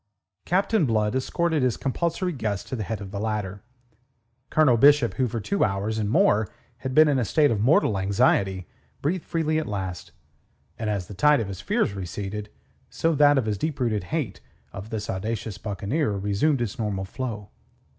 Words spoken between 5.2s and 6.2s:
for two hours and